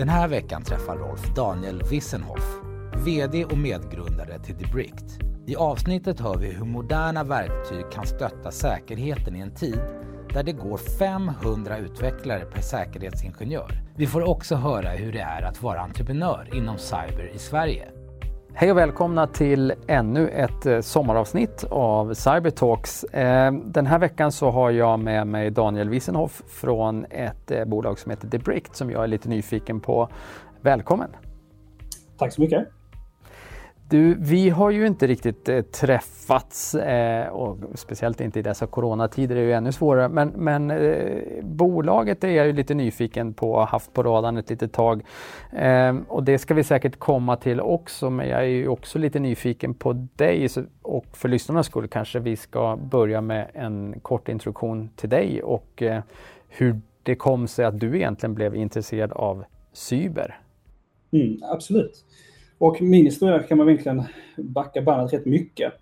[0.00, 2.60] Den här veckan träffar Rolf Daniel Wissenhoff,
[3.06, 5.18] VD och medgrundare till Debrict.
[5.46, 9.80] I avsnittet hör vi hur moderna verktyg kan stötta säkerheten i en tid
[10.34, 13.70] där det går 500 utvecklare per säkerhetsingenjör.
[13.96, 17.88] Vi får också höra hur det är att vara entreprenör inom cyber i Sverige.
[18.54, 23.04] Hej och välkomna till ännu ett eh, sommaravsnitt av Cybertalks.
[23.04, 27.98] Eh, den här veckan så har jag med mig Daniel Wiesenhoff från ett eh, bolag
[27.98, 30.08] som heter Debrict som jag är lite nyfiken på.
[30.60, 31.10] Välkommen!
[32.18, 32.79] Tack så mycket!
[33.90, 39.36] Du, vi har ju inte riktigt eh, träffats eh, och speciellt inte i dessa coronatider
[39.36, 40.08] är det ju ännu svårare.
[40.08, 44.50] Men, men eh, bolaget är jag ju lite nyfiken på och haft på radarn ett
[44.50, 45.04] litet tag.
[45.52, 48.10] Eh, och det ska vi säkert komma till också.
[48.10, 52.18] Men jag är ju också lite nyfiken på dig så, och för lyssnarnas skull kanske
[52.18, 56.02] vi ska börja med en kort introduktion till dig och eh,
[56.48, 60.40] hur det kom sig att du egentligen blev intresserad av cyber.
[61.12, 62.04] Mm, absolut.
[62.60, 64.02] Och min historia kan man verkligen
[64.36, 65.72] backa bandet rätt mycket.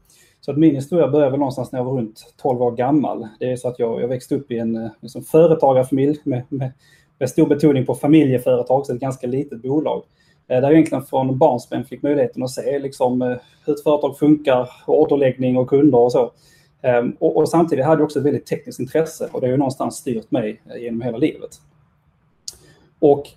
[0.40, 3.28] Så att min historia började väl någonstans när jag var runt 12 år gammal.
[3.40, 6.72] Det är så att jag, jag växte upp i en liksom, företagarfamilj med, med,
[7.18, 10.02] med stor betoning på familjeföretag, så ett ganska litet bolag.
[10.48, 14.18] Eh, där jag egentligen från barnsben fick möjligheten att se liksom, eh, hur ett företag
[14.18, 16.32] funkar, orderläggning och kunder och så.
[16.82, 19.56] Ehm, och, och samtidigt hade jag också ett väldigt tekniskt intresse och det har ju
[19.56, 21.50] någonstans styrt mig eh, genom hela livet.
[22.98, 23.28] Och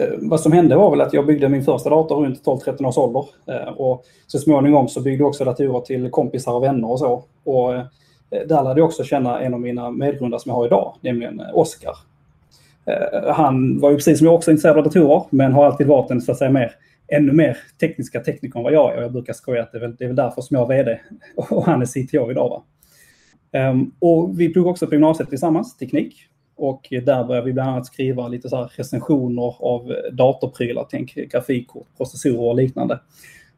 [0.00, 2.98] Eh, vad som hände var väl att jag byggde min första dator runt 12-13 års
[2.98, 3.24] ålder.
[3.46, 7.24] Eh, och så småningom så byggde jag också datorer till kompisar och vänner och så.
[7.44, 7.82] Och eh,
[8.30, 11.94] där lärde jag också känna en av mina medgrundare som jag har idag, nämligen Oskar.
[13.34, 16.20] Han var ju precis som jag också intresserad av datorer, men har alltid varit en
[16.20, 16.72] så att säga mer,
[17.08, 18.96] ännu mer tekniska tekniker än vad jag är.
[18.96, 20.76] Och jag brukar skoja att det är väl, det är väl därför som jag är
[20.76, 21.00] VD
[21.50, 22.48] och han är CTO idag.
[22.48, 22.62] Va?
[23.58, 26.29] Ehm, och vi pluggade också på gymnasiet tillsammans, teknik.
[26.60, 32.48] Och där började vi bland annat skriva lite så recensioner av datorprylar, tänk grafikkort, processorer
[32.48, 33.00] och liknande.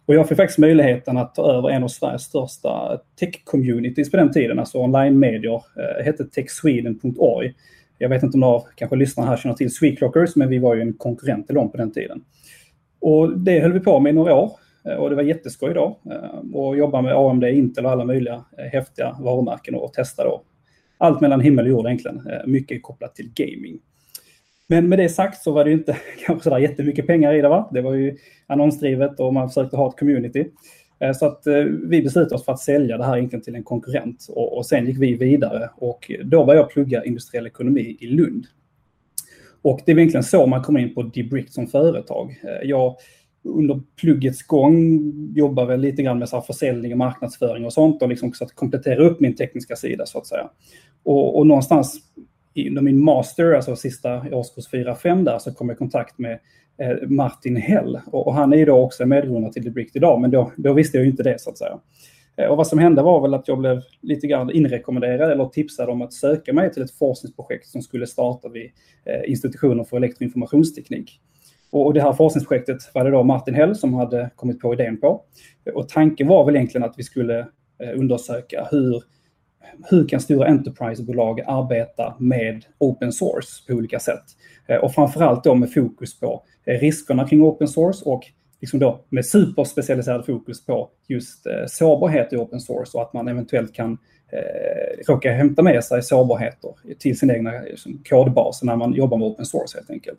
[0.07, 4.33] Och jag fick faktiskt möjligheten att ta över en av Sveriges största tech-communities på den
[4.33, 7.55] tiden, alltså online-medier, eh, hette techsweden.org.
[7.99, 10.81] Jag vet inte om några kanske lyssnar här känner till Sweclockers, men vi var ju
[10.81, 12.25] en konkurrent till dem på den tiden.
[13.01, 14.51] Och det höll vi på med i några år
[14.85, 15.99] eh, och det var jätteskoj då.
[16.11, 20.43] Eh, och jobba med AMD, Intel och alla möjliga häftiga varumärken och testa då
[21.03, 22.27] allt mellan himmel och jord egentligen.
[22.27, 23.79] Eh, mycket kopplat till gaming.
[24.67, 25.97] Men med det sagt så var det ju inte
[26.27, 27.49] kanske sådär jättemycket pengar i det.
[27.49, 27.71] Va?
[27.73, 30.49] Det var ju annonsdrivet och man försökte ha ett community.
[31.01, 33.63] Eh, så att eh, vi beslutade oss för att sälja det här egentligen till en
[33.63, 38.07] konkurrent och, och sen gick vi vidare och då började jag plugga industriell ekonomi i
[38.07, 38.47] Lund.
[39.63, 42.41] Och det är egentligen så man kommer in på Debrick som företag.
[42.63, 42.97] Jag
[43.45, 45.01] under pluggets gång
[45.35, 48.55] jobbar väl lite grann med så försäljning och marknadsföring och sånt och liksom så att
[48.55, 50.51] komplettera upp min tekniska sida så att säga.
[51.03, 52.01] Och, och någonstans
[52.69, 56.39] under min master, alltså sista årskurs 4-5 där, så kom jag i kontakt med
[56.79, 58.01] eh, Martin Hell.
[58.07, 60.97] Och, och, han är ju då också medgrundare till Debricked idag, men då, då, visste
[60.97, 61.79] jag ju inte det så att säga.
[62.37, 65.89] Eh, och vad som hände var väl att jag blev lite grann inrekommenderad eller tipsad
[65.89, 68.71] om att söka mig till ett forskningsprojekt som skulle starta vid
[69.05, 71.21] eh, institutionen för elektroinformationsteknik.
[71.73, 75.23] Och det här forskningsprojektet var det då Martin Hell som hade kommit på idén på.
[75.75, 77.39] Och tanken var väl egentligen att vi skulle
[77.83, 79.03] eh, undersöka hur,
[79.91, 84.23] hur kan stora enterprisebolag arbeta med open source på olika sätt.
[84.67, 88.23] Eh, och framförallt då med fokus på eh, riskerna kring open source och
[88.61, 93.75] liksom då med superspecialiserad fokus på just sårbarhet i open source och att man eventuellt
[93.75, 93.99] kan
[94.33, 99.29] eh, råka hämta med sig sårbarheter till sin egna liksom, kodbas när man jobbar med
[99.29, 100.19] open source helt enkelt.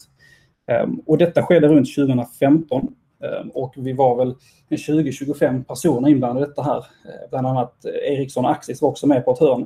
[0.67, 4.35] Ehm, och detta skedde runt 2015 ehm, och vi var väl
[4.69, 6.77] 20-25 personer inblandade i detta här.
[6.77, 9.65] Ehm, bland annat eh, Ericsson och Axis var också med på ett hörn.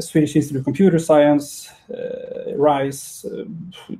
[0.00, 3.46] Swedish Institute of Computer Science, eh, RISE, eh,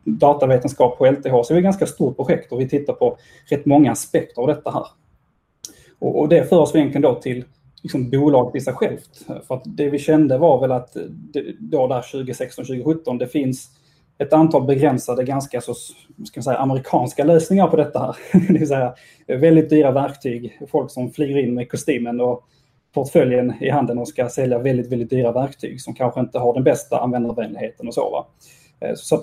[0.05, 1.43] datavetenskap på LTH.
[1.45, 3.17] Så det är ett ganska stort projekt och vi tittar på
[3.51, 4.87] rätt många aspekter av detta här.
[5.99, 7.45] Och, det för oss egentligen då till
[7.83, 9.27] liksom bolaget i sig självt.
[9.47, 10.97] För att det vi kände var väl att
[11.59, 13.71] då där 2016-2017, det finns
[14.21, 18.17] ett antal begränsade, ganska så, ska man säga, amerikanska lösningar på detta här.
[18.53, 18.95] det vill säga
[19.27, 22.45] väldigt dyra verktyg, folk som flyger in med kostymen och
[22.95, 26.65] portföljen i handen och ska sälja väldigt, väldigt dyra verktyg som kanske inte har den
[26.65, 28.11] bästa användarvänligheten och så.
[28.11, 28.27] Va?
[28.81, 29.21] Eh, så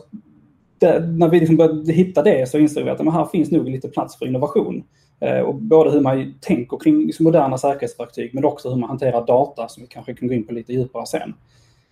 [0.80, 3.88] det, när vi liksom började hitta det så insåg vi att här finns nog lite
[3.88, 4.84] plats för innovation.
[5.20, 9.26] Eh, och både hur man tänker kring liksom moderna säkerhetsverktyg men också hur man hanterar
[9.26, 11.34] data som vi kanske kan gå in på lite djupare sen.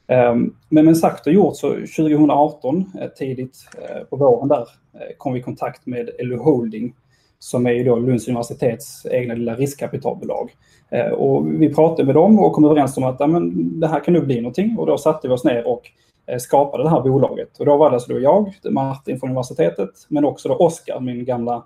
[0.07, 5.15] Ehm, men med sagt och gjort så 2018, eh, tidigt eh, på våren där, eh,
[5.17, 6.93] kom vi i kontakt med LU Holding
[7.39, 10.51] som är ju då Lunds universitets egna lilla riskkapitalbolag.
[11.17, 14.13] Och vi pratade med dem och kom överens om att ja, men det här kan
[14.13, 15.91] nog bli någonting och då satte vi oss ner och
[16.39, 17.59] skapade det här bolaget.
[17.59, 21.25] Och då var det alltså då jag, Martin från universitetet, men också då Oskar, min
[21.25, 21.63] gamla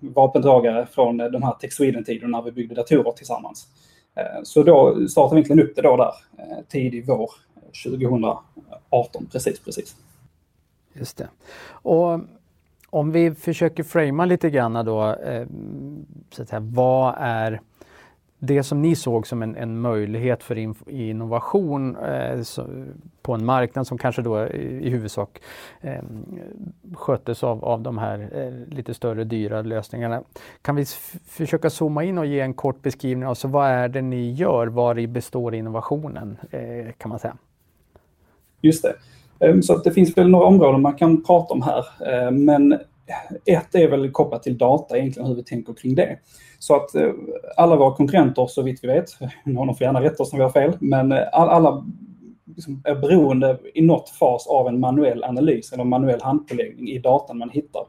[0.00, 3.68] vapendragare från de här Tech Sweden-tiderna när vi byggde datorer tillsammans.
[4.14, 7.30] Eh, så då startade vi egentligen upp det då där, eh, tidig vår
[7.84, 9.96] 2018, precis, precis.
[10.92, 11.28] Just det.
[11.68, 12.20] Och
[12.90, 15.46] om vi försöker framea lite grann då, eh,
[16.30, 17.60] så att säga, vad är
[18.44, 22.66] det som ni såg som en, en möjlighet för in, innovation eh, så,
[23.22, 25.40] på en marknad som kanske då i, i huvudsak
[25.80, 26.02] eh,
[26.94, 30.22] sköttes av, av de här eh, lite större dyra lösningarna.
[30.62, 30.84] Kan vi
[31.26, 34.66] försöka zooma in och ge en kort beskrivning av så vad är det ni gör?
[34.66, 37.36] Var i består innovationen eh, kan man säga?
[38.60, 38.94] Just det.
[39.46, 41.84] Ehm, så att det finns väl några områden man kan prata om här.
[42.06, 42.78] Ehm, men
[43.46, 46.18] ett är väl kopplat till data egentligen, hur vi tänker kring det.
[46.58, 47.10] Så att eh,
[47.56, 49.10] alla våra konkurrenter, så vitt vi vet,
[49.44, 51.86] någon får gärna rätta oss om vi har fel, men eh, alla
[52.56, 57.38] liksom är beroende i något fas av en manuell analys eller manuell handpåläggning i datan
[57.38, 57.82] man hittar.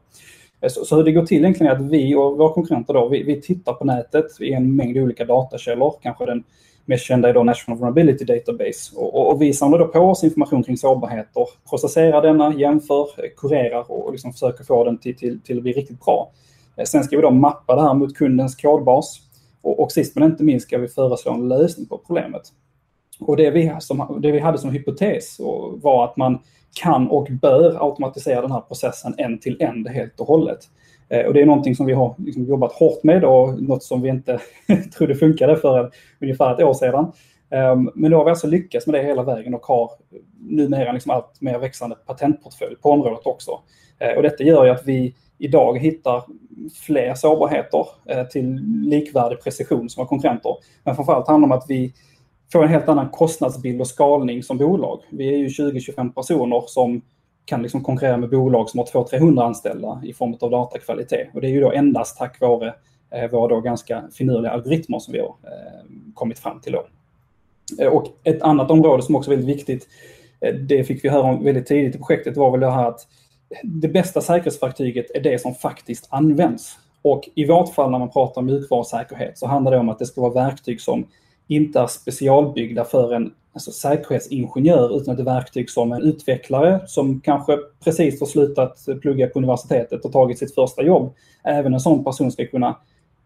[0.60, 3.08] Eh, så, så hur det går till egentligen är att vi och våra konkurrenter då,
[3.08, 6.44] vi, vi tittar på nätet i en mängd olika datakällor, kanske den
[6.84, 8.96] mest kända är då National Vulnerability Database.
[8.96, 13.90] Och, och, vi samlar då på oss information kring sårbarheter, processerar denna, jämför, eh, kurerar
[13.90, 16.30] och liksom försöker få den till, till, till att bli riktigt bra.
[16.76, 19.20] Eh, sen ska vi då mappa det här mot kundens kodbas
[19.62, 22.42] och, och sist men inte minst ska vi föreslå en lösning på problemet.
[23.20, 25.36] Och det vi, som, det vi hade som hypotes
[25.82, 26.38] var att man
[26.74, 30.58] kan och bör automatisera den här processen en till en helt och hållet.
[31.08, 34.02] Eh, och det är någonting som vi har liksom jobbat hårt med och något som
[34.02, 34.40] vi inte
[34.96, 35.90] trodde funkade för
[36.20, 37.12] ungefär ett år sedan.
[37.50, 39.90] Ehm, men då har vi alltså lyckats med det hela vägen och har
[40.38, 43.60] numera liksom allt mer växande patentportfölj på området också.
[43.98, 46.24] Eh, och detta gör ju att vi idag hittar
[46.86, 50.56] fler sårbarheter eh, till likvärdig precision som våra konkurrenter.
[50.84, 51.92] Men framförallt handlar det om att vi
[52.52, 55.00] får en helt annan kostnadsbild och skalning som bolag.
[55.10, 57.02] Vi är ju 20-25 personer som
[57.44, 61.28] kan liksom konkurrera med bolag som har 200-300 anställda i form av datakvalitet.
[61.34, 62.74] Och det är ju då endast tack vare
[63.10, 66.72] eh, våra då ganska finurliga algoritmer som vi har eh, kommit fram till.
[66.72, 66.86] Då.
[67.78, 69.88] Eh, och ett annat område som också är väldigt viktigt,
[70.40, 73.00] eh, det fick vi höra om väldigt tidigt i projektet, var väl det här att
[73.50, 76.78] eh, det bästa säkerhetsverktyget är det som faktiskt används.
[77.02, 80.06] Och i vårt fall när man pratar om mjukvarusäkerhet så handlar det om att det
[80.06, 81.06] ska vara verktyg som
[81.48, 87.58] inte är specialbyggda för en alltså säkerhetsingenjör utan ett verktyg som en utvecklare som kanske
[87.84, 91.14] precis har slutat plugga på universitetet och tagit sitt första jobb.
[91.44, 92.76] Även en sån person ska kunna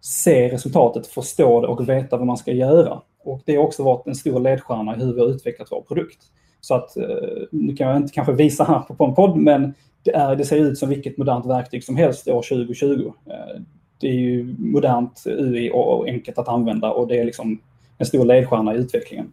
[0.01, 3.01] se resultatet, förstå det och veta vad man ska göra.
[3.25, 6.19] Och det har också varit en stor ledstjärna i hur vi har utvecklat vår produkt.
[6.61, 7.05] Så att, eh,
[7.53, 10.57] nu kan jag inte kanske visa här på en podd, men det, är, det ser
[10.57, 13.13] ut som vilket modernt verktyg som helst år 2020.
[13.27, 13.61] Eh,
[14.01, 17.61] det är ju modernt UI och enkelt att använda och det är liksom
[17.99, 19.33] en stor ledstjärna i utvecklingen.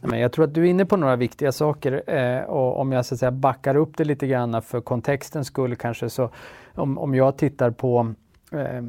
[0.00, 3.06] Men jag tror att du är inne på några viktiga saker eh, och om jag
[3.06, 6.30] så att säga backar upp det lite grann för kontextens skull kanske så
[6.74, 8.14] om, om jag tittar på
[8.52, 8.82] eh,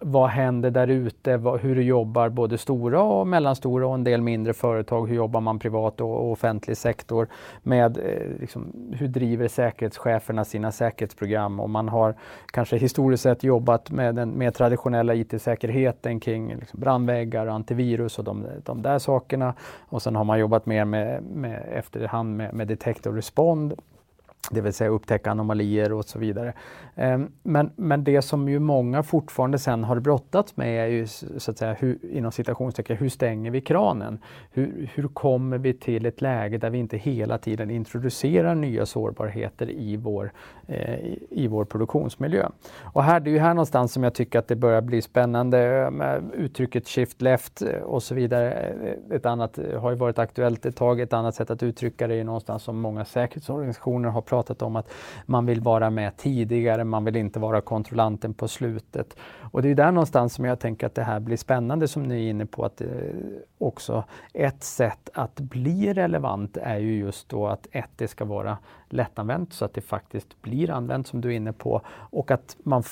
[0.00, 1.58] vad händer där ute?
[1.60, 5.06] Hur jobbar både stora och mellanstora och en del mindre företag?
[5.08, 7.28] Hur jobbar man privat och offentlig sektor
[7.62, 11.60] med eh, liksom, hur driver säkerhetscheferna sina säkerhetsprogram?
[11.60, 12.14] Och man har
[12.52, 18.46] kanske historiskt sett jobbat med den mer traditionella IT-säkerheten kring liksom, brandväggar, antivirus och de,
[18.64, 19.54] de där sakerna.
[19.88, 23.74] Och sen har man jobbat mer med, med efterhand med, med detect och respond
[24.50, 26.52] det vill säga upptäcka anomalier och så vidare.
[26.94, 31.50] Ehm, men, men det som ju många fortfarande sen har brottats med är ju så
[31.50, 34.18] att säga hur, inom citationstecken, hur stänger vi kranen?
[34.50, 39.70] Hur, hur kommer vi till ett läge där vi inte hela tiden introducerar nya sårbarheter
[39.70, 40.32] i vår,
[40.72, 42.48] Eh, i vår produktionsmiljö?
[42.82, 45.82] Och här, det är ju här någonstans som jag tycker att det börjar bli spännande
[45.82, 48.74] eh, med uttrycket shift left eh, och så vidare.
[49.10, 52.24] Ett annat har ju varit aktuellt ett tag, ett annat sätt att uttrycka det är
[52.24, 54.90] någonstans som många säkerhetsorganisationer har pratat om att
[55.26, 59.16] man vill vara med tidigare, man vill inte vara kontrollanten på slutet.
[59.40, 62.26] Och det är där någonstans som jag tänker att det här blir spännande som ni
[62.26, 62.82] är inne på att
[63.58, 68.58] också ett sätt att bli relevant är ju just då att ett, det ska vara
[68.92, 72.82] lättanvänt så att det faktiskt blir använt som du är inne på och att man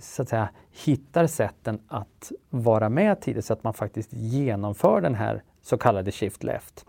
[0.00, 0.48] så att säga
[0.84, 6.12] hittar sätten att vara med tidigt så att man faktiskt genomför den här så kallade
[6.12, 6.84] shift left.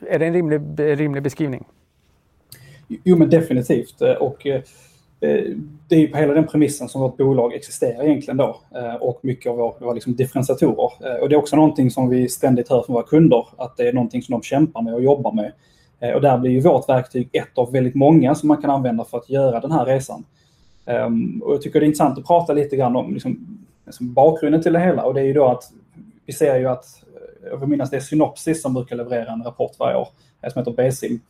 [0.00, 1.64] Är det en rimlig, eh, rimlig beskrivning?
[3.04, 4.02] Jo, men definitivt.
[4.02, 4.62] Eh, och eh,
[5.88, 8.60] det är ju på hela den premissen som vårt bolag existerar egentligen då.
[9.00, 11.22] Och mycket av våra liksom differentiatorer.
[11.22, 13.92] Och det är också någonting som vi ständigt hör från våra kunder, att det är
[13.92, 15.52] någonting som de kämpar med och jobbar med.
[16.00, 19.18] Och där blir ju vårt verktyg ett av väldigt många som man kan använda för
[19.18, 20.24] att göra den här resan.
[20.86, 24.62] Ehm, och jag tycker det är intressant att prata lite grann om liksom, liksom bakgrunden
[24.62, 25.02] till det hela.
[25.02, 25.64] Och det är ju då att
[26.26, 26.84] vi ser ju att,
[27.50, 30.08] jag vill minnas det är Synopsis som brukar leverera en rapport varje år
[30.52, 31.20] som heter BSIM.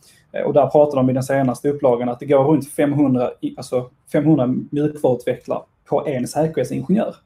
[0.47, 4.55] Och där pratar de i den senaste upplagan att det går runt 500, alltså 500
[4.71, 7.17] mjukvaruutvecklare på en säkerhetsingenjör.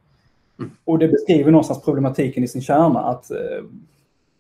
[0.58, 0.70] Mm.
[0.84, 3.30] Och det beskriver någonstans problematiken i sin kärna att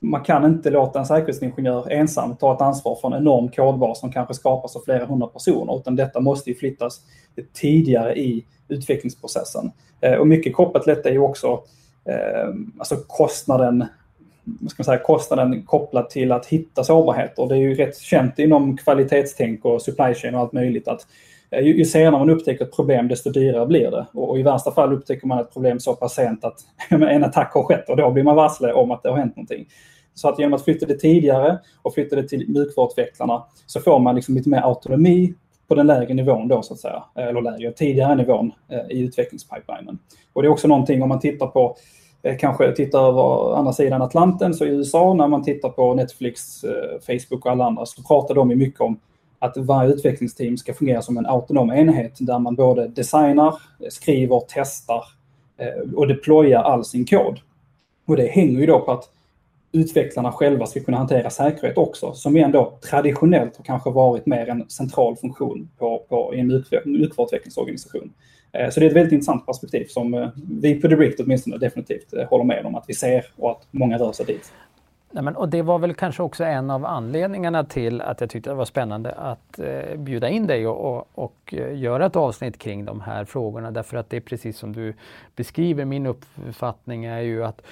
[0.00, 4.12] man kan inte låta en säkerhetsingenjör ensam ta ett ansvar för en enorm kodbas som
[4.12, 7.00] kanske skapas av flera hundra personer, utan detta måste ju flyttas
[7.52, 9.72] tidigare i utvecklingsprocessen.
[10.00, 11.62] Eh, och mycket kopplat till detta är ju också
[12.04, 13.84] eh, alltså kostnaden,
[14.68, 17.46] ska man säga, kostnaden kopplad till att hitta sårbarheter.
[17.46, 21.06] Det är ju rätt känt inom kvalitetstänk och supply chain och allt möjligt att
[21.50, 24.06] Eh, ju, ju senare man upptäcker ett problem desto dyrare blir det.
[24.12, 26.58] Och, och, i värsta fall upptäcker man ett problem så pass sent att
[26.90, 29.66] en attack har skett och då blir man varsle om att det har hänt någonting.
[30.14, 34.14] Så att genom att flytta det tidigare och flytta det till mjukvaruutvecklarna så får man
[34.14, 35.34] liksom lite mer autonomi
[35.68, 39.00] på den lägre nivån då så att säga, eh, eller lägre, tidigare nivån eh, i
[39.00, 39.98] utvecklingspipelinen.
[40.32, 41.76] Och det är också någonting om man tittar på,
[42.22, 46.64] eh, kanske tittar över andra sidan Atlanten, så i USA när man tittar på Netflix,
[46.64, 49.00] eh, Facebook och alla andra så pratar de ju mycket om
[49.42, 53.54] att varje utvecklingsteam ska fungera som en autonom enhet där man både designar,
[53.88, 55.04] skriver, testar
[55.58, 57.40] eh, och deployar all sin kod.
[58.06, 59.10] Och det hänger ju då på att
[59.72, 64.70] utvecklarna själva ska kunna hantera säkerhet också, som ändå traditionellt har kanske varit mer en
[64.70, 68.12] central funktion på, på, i en mjukvaruutvecklingsorganisation.
[68.52, 70.28] Eh, så det är ett väldigt intressant perspektiv som eh,
[70.60, 74.12] vi på Debrict åtminstone definitivt håller med om att vi ser och att många rör
[74.12, 74.52] sig dit.
[75.12, 78.50] Nej, men, och det var väl kanske också en av anledningarna till att jag tyckte
[78.50, 82.58] det var spännande att eh, bjuda in dig och, och, och, eh, göra ett avsnitt
[82.58, 83.70] kring de här frågorna.
[83.70, 84.94] Därför att det är precis som du
[85.36, 85.84] beskriver.
[85.84, 87.62] Min uppfattning är ju att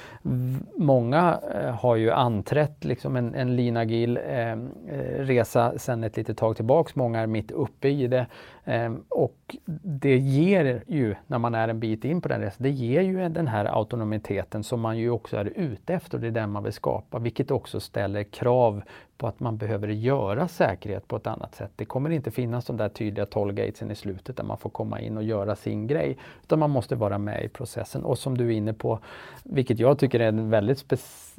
[0.77, 6.39] många eh, har ju anträtt liksom en, en linagil ehm, eh, resa sedan ett litet
[6.39, 6.95] tag tillbaks.
[6.95, 8.27] Många är mitt uppe i det.
[8.65, 12.71] Ehm, och det ger ju, när man är en bit in på den resan, det
[12.71, 16.19] ger ju den här autonomiteten som man ju också är ute efter.
[16.19, 18.83] Det är den man vill skapa, vilket också ställer krav
[19.19, 21.71] på att man behöver göra säkerhet på ett annat sätt.
[21.77, 25.17] Det kommer inte finnas de där tydliga tollgatesen i slutet där man får komma in
[25.17, 26.19] och göra sin grej.
[26.43, 28.05] Utan man måste vara med i processen.
[28.05, 28.99] Och som du är inne på,
[29.45, 30.93] vilket jag tycker är en väldigt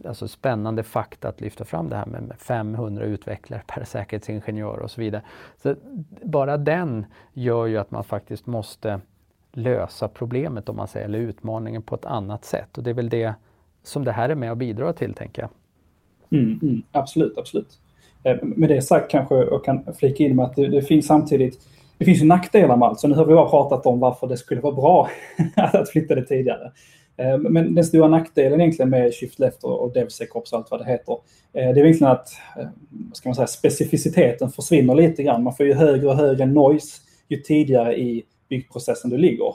[0.05, 5.01] alltså spännande fakta att lyfta fram det här med 500 utvecklare per säkerhetsingenjör och så
[5.01, 5.21] vidare.
[5.57, 5.75] Så
[6.23, 9.01] bara den gör ju att man faktiskt måste
[9.51, 12.77] lösa problemet om man säger, eller utmaningen på ett annat sätt.
[12.77, 13.33] Och det är väl det
[13.83, 15.49] som det här är med och bidrar till, tänker jag.
[16.31, 17.79] Mm, mm, absolut, absolut.
[18.23, 21.59] Eh, med det sagt kanske jag kan flika in med att det, det finns samtidigt
[21.97, 24.37] det finns ju nackdelar med allt, så nu har vi bara pratat om varför det
[24.37, 25.09] skulle vara bra
[25.55, 26.71] att flytta det tidigare.
[27.17, 30.85] Eh, men den stora nackdelen egentligen med Shift Left och DevSecOps och allt vad det
[30.91, 31.13] heter,
[31.53, 32.29] eh, det är egentligen att
[33.13, 35.43] ska man säga, specificiteten försvinner lite grann.
[35.43, 39.53] Man får ju högre och högre noise ju tidigare i byggprocessen du ligger.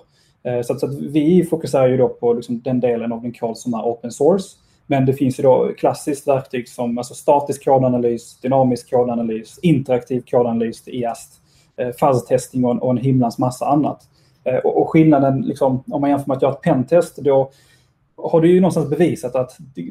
[0.64, 3.58] Så att, så att vi fokuserar ju då på liksom den delen av din kod
[3.58, 4.48] som är open source.
[4.86, 10.88] Men det finns ju då klassiskt verktyg som alltså statisk kodanalys, dynamisk kodanalys, interaktiv kodanalys
[10.88, 11.12] i eh,
[12.00, 14.08] fuzz-testing och, och en himlans massa annat.
[14.44, 17.50] Eh, och, och, skillnaden, liksom, om man jämför med att göra ett pentest, då
[18.16, 19.90] har du ju någonstans bevisat att det,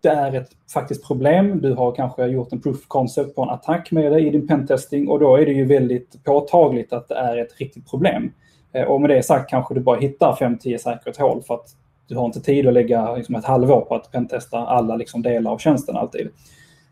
[0.00, 1.60] det är ett faktiskt problem.
[1.60, 5.08] Du har kanske gjort en proof concept på en attack med det i din pentesting
[5.08, 8.32] och då är det ju väldigt påtagligt att det är ett riktigt problem.
[8.72, 11.68] Eh, och med det sagt kanske du bara hittar 5-10 säkerhetshål för att
[12.08, 15.50] du har inte tid att lägga liksom, ett halvår på att pentesta alla liksom, delar
[15.50, 16.28] av tjänsten alltid.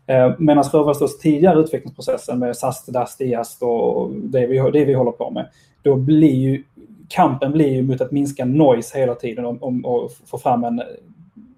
[0.07, 5.11] Eh, Medan för tidigare utvecklingsprocessen med SAST, DAST, IAST och det vi, det vi håller
[5.11, 5.47] på med,
[5.81, 6.63] då blir ju
[7.09, 10.81] kampen blir ju mot att minska noise hela tiden och, och, och få, fram en,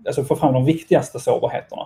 [0.08, 1.82] alltså få fram de viktigaste sårbarheterna.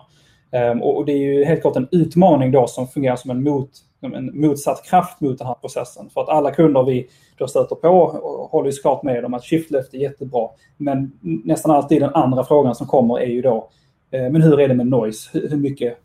[0.71, 3.69] Um, och det är ju helt klart en utmaning då som fungerar som en, mot,
[4.03, 6.09] Liksom en motsatt kraft mot den här processen.
[6.09, 7.07] För att alla kunder vi
[7.37, 10.49] då stöter på och håller ju såklart med om att shiftlift är jättebra.
[10.77, 13.69] Men nästan alltid den andra frågan som kommer är ju då,
[14.11, 15.29] eh, men hur är det med noise?
[15.33, 15.97] Hur, mycket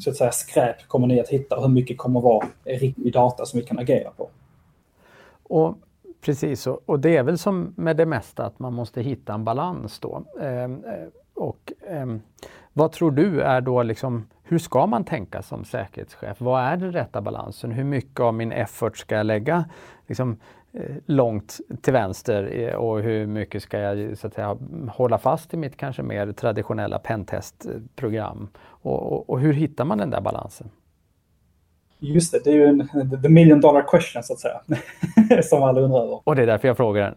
[0.00, 3.46] så att säga, skräp kommer ni att hitta hur mycket kommer att vara riktig data
[3.46, 4.28] som vi kan agera på?
[5.42, 5.74] Och
[6.20, 9.98] Precis, och det är väl som med det mesta att man måste hitta en balans
[9.98, 10.22] då.
[10.40, 12.06] Ehm, eh, och, eh,
[12.72, 16.40] vad tror du är då liksom, hur ska man tänka som säkerhetschef?
[16.40, 17.72] Vad är den rätta balansen?
[17.72, 19.64] Hur mycket av min effort ska jag lägga
[20.06, 20.36] liksom,
[20.72, 24.56] eh, långt till vänster eh, och hur mycket ska jag så att säga,
[24.88, 28.48] hålla fast i mitt kanske mer traditionella pentestprogram?
[28.66, 30.70] Och, och, och hur hittar man den där balansen?
[31.98, 32.88] Just det, det är ju en
[33.22, 34.60] the million dollar question så att säga.
[35.42, 36.20] som alla undrar över.
[36.24, 37.14] Och det är därför jag frågar den.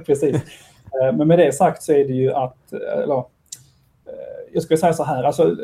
[0.06, 0.34] Precis.
[0.34, 3.24] Eh, men med det sagt så är det ju att, eller,
[4.52, 5.56] jag skulle säga så här, alltså,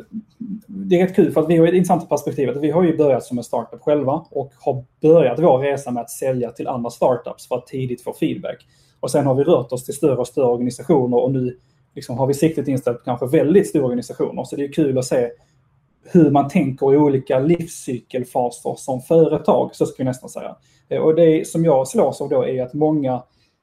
[0.66, 2.50] det är rätt kul för att vi har ett intressant perspektiv.
[2.50, 6.00] Att vi har ju börjat som en startup själva och har börjat vår resa med
[6.00, 8.66] att sälja till andra startups för att tidigt få feedback.
[9.00, 11.58] Och sen har vi rört oss till större och större organisationer och nu
[11.94, 14.44] liksom har vi siktet inställt på kanske väldigt stora organisationer.
[14.44, 15.30] Så det är kul att se
[16.12, 20.56] hur man tänker i olika livscykelfaser som företag, så skulle jag nästan säga.
[20.88, 23.22] Eh, och det som jag slås av då är att många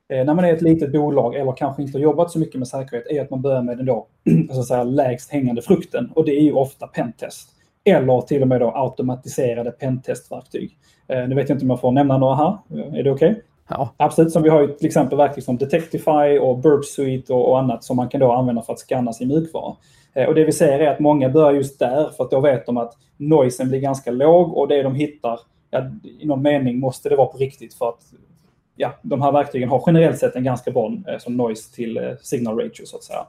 [0.10, 3.08] när man är ett litet bolag eller kanske inte har jobbat så mycket med säkerhet
[3.10, 4.08] är att man börjar med den då,
[4.52, 7.50] så att säga, lägst hängande frukten och det är ju ofta pentest.
[7.86, 10.78] Eller till och med då automatiserade pentestverktyg.
[11.08, 12.58] Eh, nu vet jag inte om jag får nämna några här.
[12.72, 13.32] Eh, är det okej?
[13.32, 13.42] Okay?
[13.70, 13.94] Ja.
[13.98, 17.60] Absolut, som vi har ju till exempel verktyg som Detectify och Burp Suite och, och,
[17.60, 19.76] annat som man kan då använda för att scanna sin mjukvara.
[20.14, 22.66] Eh, och det vi ser är att många börjar just där för att då vet
[22.66, 25.82] de att noisen blir ganska låg och det de hittar, ja,
[26.20, 28.02] i någon mening måste det vara på riktigt för att
[28.76, 32.04] ja, de här verktygen har generellt sett en ganska bra eh, som noise till eh,
[32.22, 33.26] signal ratio så att säga.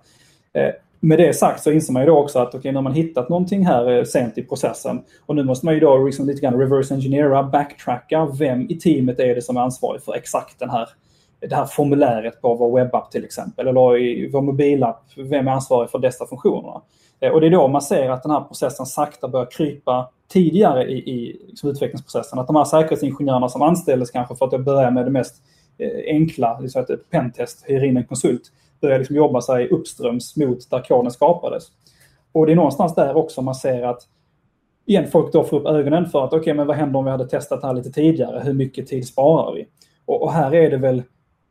[0.52, 3.28] Eh, med det sagt så inser man ju då också att okay, när man hittat
[3.28, 6.58] någonting här eh, sent i processen och nu måste man ju då liksom lite grann
[6.58, 10.88] reverse engineera, backtracka, vem i teamet är det som är ansvarig för exakt den här,
[11.40, 15.90] det här formuläret på vår webbapp till exempel, eller i vår mobilapp, vem är ansvarig
[15.90, 16.80] för dessa funktionerna?
[17.20, 20.90] Eh, och det är då man ser att den här processen sakta börjar krypa tidigare
[20.90, 22.38] i, i liksom utvecklingsprocessen.
[22.38, 25.36] Att de här säkerhetsingenjörerna som anställdes kanske för att börja med det mest
[25.78, 28.42] eh, enkla, liksom att ett pentest, hyr in en konsult,
[28.80, 31.64] börjar liksom jobba sig uppströms mot där koden skapades.
[32.32, 34.02] Och det är någonstans där också man ser att
[34.86, 37.10] igen, folk då får upp ögonen för att okej, okay, men vad händer om vi
[37.10, 38.42] hade testat det här lite tidigare?
[38.44, 39.66] Hur mycket tid sparar vi?
[40.04, 41.02] Och, och här är det väl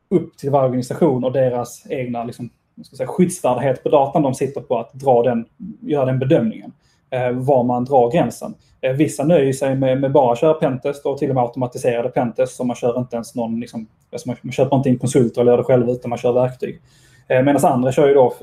[0.09, 2.49] upp till varje organisation och deras egna liksom,
[2.83, 5.45] ska säga, skyddsvärdighet på datan de sitter på att dra den,
[5.81, 6.71] göra den bedömningen.
[7.13, 8.55] Eh, var man drar gränsen.
[8.81, 12.55] Eh, vissa nöjer sig med, med bara köra pentest och till och med automatiserade pentest
[12.55, 15.51] så man kör inte ens någon, liksom, alltså man, man köper inte in konsulter eller
[15.51, 16.81] gör det själv utan man kör verktyg.
[17.27, 18.33] Eh, Medan andra kör ju då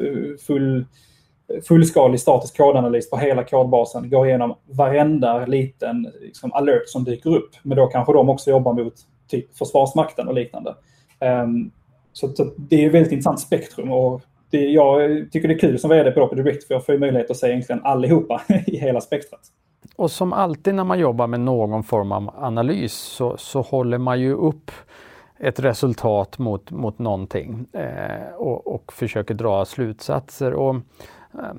[0.47, 0.85] full,
[1.69, 7.51] fullskalig statisk kodanalys på hela kodbasen, går igenom varenda liten liksom, alert som dyker upp.
[7.63, 8.95] Men då kanske de också jobbar mot
[9.29, 10.75] typ Försvarsmakten och liknande.
[11.21, 11.71] Ehm,
[12.13, 15.01] så, så, det är ett väldigt intressant spektrum och det, jag
[15.33, 17.47] tycker det är kul som vd på Rocket Direct för jag får möjlighet att se
[17.47, 19.41] egentligen allihopa i hela spektrat.
[19.97, 24.21] Och som alltid när man jobbar med någon form av analys så, så håller man
[24.21, 24.71] ju upp
[25.39, 30.53] ett resultat mot, mot någonting eh, och, och försöker dra slutsatser.
[30.53, 30.75] Och,
[31.35, 31.55] eh,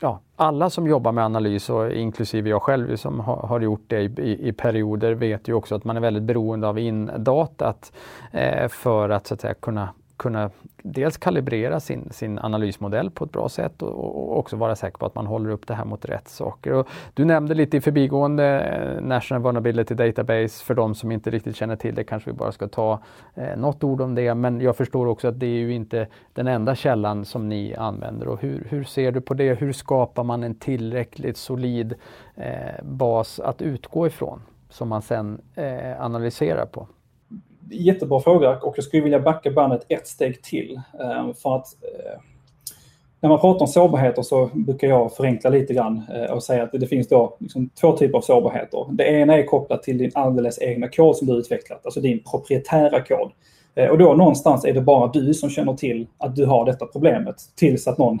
[0.00, 4.00] ja, alla som jobbar med analys, och inklusive jag själv som har, har gjort det
[4.00, 7.92] i, i, i, perioder, vet ju också att man är väldigt beroende av indatat
[8.32, 10.50] eh, för att, så att säga, kunna kunna
[10.82, 15.06] dels kalibrera sin, sin analysmodell på ett bra sätt och, och, också vara säker på
[15.06, 16.72] att man håller upp det här mot rätt saker.
[16.72, 20.64] Och du nämnde lite i förbigående eh, National Vulnerability Database.
[20.64, 23.00] För de som inte riktigt känner till det kanske vi bara ska ta
[23.34, 24.34] eh, något ord om det.
[24.34, 28.28] Men jag förstår också att det är ju inte den enda källan som ni använder.
[28.28, 29.54] Och hur, hur ser du på det?
[29.54, 31.94] Hur skapar man en tillräckligt solid
[32.34, 36.86] eh, bas att utgå ifrån som man sen eh, analyserar på?
[37.70, 40.80] Jättebra fråga och jag skulle vilja backa bandet ett steg till.
[41.00, 42.20] Eh, för att eh,
[43.20, 46.72] när man pratar om sårbarheter så brukar jag förenkla lite grann eh, och säga att
[46.72, 48.86] det finns då liksom två typer av sårbarheter.
[48.90, 53.04] Det ena är kopplat till din alldeles egna kod som du utvecklat, alltså din proprietära
[53.04, 53.32] kod.
[53.90, 57.36] Och då någonstans är det bara du som känner till att du har detta problemet
[57.56, 58.18] tills att någon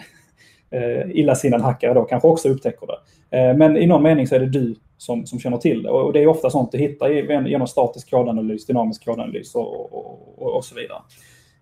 [0.70, 3.38] Eh, illasinnad hackare då kanske också upptäcker det.
[3.38, 5.90] Eh, men i någon mening så är det du som, som känner till det.
[5.90, 7.08] Och det är ofta sånt du hittar
[7.48, 10.98] genom statisk kodanalys, dynamisk kodanalys och, och, och så vidare.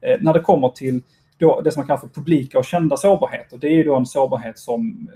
[0.00, 1.02] Eh, när det kommer till
[1.38, 4.06] då, det som man kallar för publika och kända sårbarheter, det är ju då en
[4.06, 5.08] sårbarhet som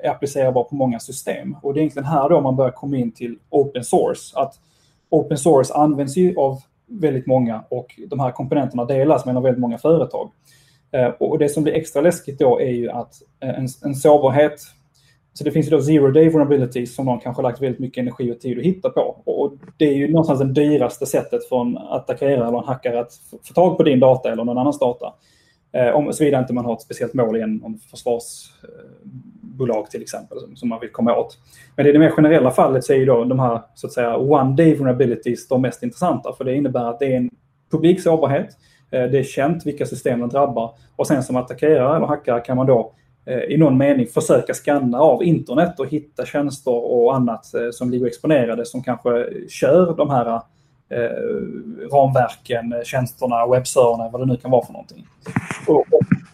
[0.00, 1.56] eh, är applicerbar på många system.
[1.62, 4.40] Och det är egentligen här då man börjar komma in till open source.
[4.40, 4.54] Att
[5.10, 9.78] open source används ju av väldigt många och de här komponenterna delas mellan väldigt många
[9.78, 10.30] företag.
[10.94, 14.60] Eh, och det som blir extra läskigt då är ju att eh, en, en sårbarhet
[15.32, 18.32] så det finns ju då zero day vulnerabilities som någon kanske lagt väldigt mycket energi
[18.32, 19.22] och tid att hitta på.
[19.24, 23.12] Och det är ju någonstans det dyraste sättet för en attackerare eller en hackare att
[23.44, 25.12] få tag på din data eller någon annans data.
[25.72, 30.56] Eh, om såvida inte man har ett speciellt mål i en försvarsbolag till exempel som,
[30.56, 31.38] som man vill komma åt.
[31.76, 34.16] Men i det mer generella fallet så är ju då de här så att säga
[34.16, 37.30] one day vulnerabilities de mest intressanta för det innebär att det är en
[37.70, 38.48] publik sårbarhet.
[38.94, 42.56] Eh, det är känt vilka system den drabbar och sen som attackerare eller hackare kan
[42.56, 42.92] man då
[43.26, 47.90] eh, i någon mening försöka skanna av internet och hitta tjänster och annat eh, som
[47.90, 50.26] ligger exponerade som kanske kör de här
[50.88, 51.00] eh,
[51.92, 55.06] ramverken, tjänsterna, webbserverna, vad det nu kan vara för någonting.
[55.68, 55.84] Och,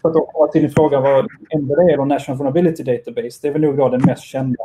[0.01, 1.27] för att komma till din fråga vad
[1.59, 4.63] NVD är, National Vulnerability Database, det är väl nog då den mest kända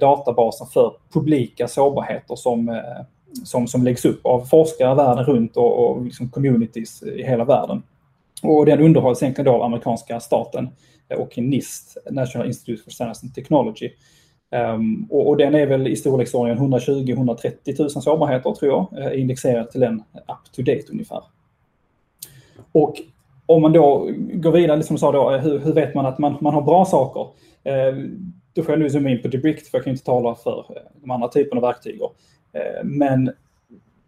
[0.00, 2.80] databasen för publika sårbarheter som,
[3.44, 7.82] som, som läggs upp av forskare världen runt och, och liksom communities i hela världen.
[8.42, 10.68] Och den underhålls egentligen då av amerikanska staten
[11.18, 13.90] och NIST, National Institute for Science and Technology.
[14.74, 19.70] Um, och, och, den är väl i storleksordningen 120-130 000 sårbarheter tror jag, indexerat indexerad
[19.70, 21.22] till en up to date ungefär.
[22.72, 22.94] Och
[23.46, 26.54] om man då går vidare, liksom sa då, hur, hur vet man att man, man
[26.54, 27.26] har bra saker?
[27.64, 30.58] Ehm, då får jag nu zooma in på Debrict för jag kan inte tala för
[30.58, 32.00] eh, de andra typerna av verktyg.
[32.52, 33.32] Eh, men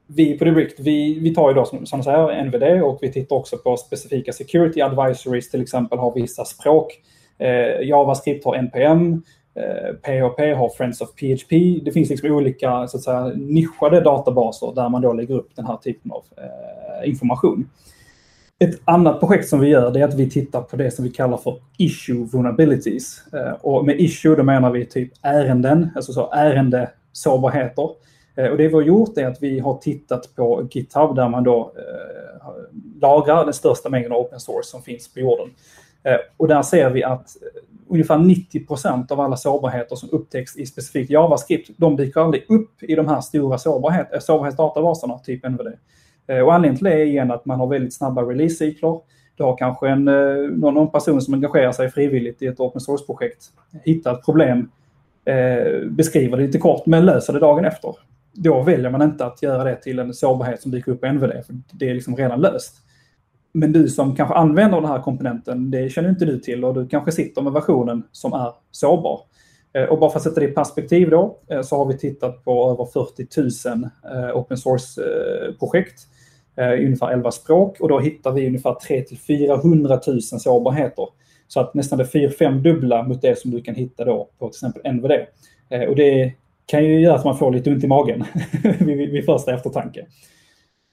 [0.07, 3.37] vi på Debrict, vi, vi tar ju då som, som säger NVD och vi tittar
[3.37, 7.01] också på specifika security advisories, till exempel har vissa språk.
[7.39, 9.23] Eh, JavaScript har NPM,
[10.03, 11.81] PHP eh, har Friends of PHP.
[11.85, 15.67] Det finns liksom olika så att säga, nischade databaser där man då lägger upp den
[15.67, 17.69] här typen av eh, information.
[18.59, 21.37] Ett annat projekt som vi gör är att vi tittar på det som vi kallar
[21.37, 23.23] för issue vulnerabilities.
[23.33, 27.91] Eh, och med issue då menar vi typ ärenden, alltså så ärendesårbarheter.
[28.37, 31.45] Eh, och det vi har gjort är att vi har tittat på GitHub där man
[31.45, 35.51] då eh, lagrar den största mängden open source som finns på jorden.
[36.03, 40.57] Eh, och där ser vi att eh, ungefär 90 procent av alla sårbarheter som upptäcks
[40.57, 45.45] i specifikt JavaScript, de dyker aldrig upp i de här stora sårbarhet, eh, sårbarhetsdatabaserna, typ
[45.45, 45.73] NVD.
[46.27, 49.01] Eh, och anledningen till det är igen att man har väldigt snabba release-cykler.
[49.37, 53.45] Du har kanske en, eh, någon person som engagerar sig frivilligt i ett open source-projekt,
[53.85, 54.71] hittar ett problem,
[55.87, 57.95] beskriver det lite kort, men löser det dagen efter.
[58.33, 61.47] Då väljer man inte att göra det till en sårbarhet som dyker upp på NVD,
[61.47, 62.77] för det är liksom redan löst.
[63.53, 66.89] Men du som kanske använder den här komponenten, det känner inte du till och du
[66.89, 69.21] kanske sitter med versionen som är sårbar.
[69.75, 72.45] Eh, och bara för att sätta det i perspektiv då, eh, så har vi tittat
[72.45, 76.01] på över 40 000 eh, open source-projekt
[76.79, 81.09] i ungefär 11 språk och då hittar vi ungefär 300 400 000 sårbarheter.
[81.49, 84.67] Så att nästan det 4-5 dubbla mot det som du kan hitta då på till
[84.67, 85.13] exempel NVD.
[85.89, 86.33] Och det
[86.67, 88.25] kan ju göra att man får lite ont i magen
[88.81, 90.07] vid första eftertanke.